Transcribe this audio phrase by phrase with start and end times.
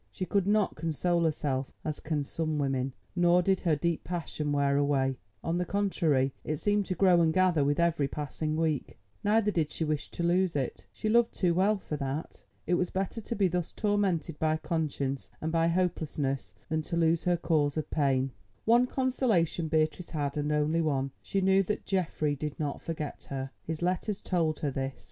[0.09, 4.75] She could not console herself as can some women, nor did her deep passion wear
[4.75, 8.97] away; on the contrary, it seemed to grow and gather with every passing week.
[9.23, 12.43] Neither did she wish to lose it, she loved too well for that.
[12.65, 17.25] It was better to be thus tormented by conscience and by hopelessness than to lose
[17.25, 18.31] her cause of pain.
[18.65, 23.51] One consolation Beatrice had and one only: she knew that Geoffrey did not forget her.
[23.67, 24.95] His letters told her this.